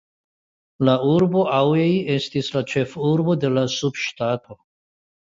La 0.87 0.93
urbo 1.15 1.43
Aŭeil 1.57 2.09
estis 2.13 2.49
la 2.55 2.63
ĉefurbo 2.71 3.35
de 3.43 3.51
la 3.59 3.65
subŝtato. 3.75 4.57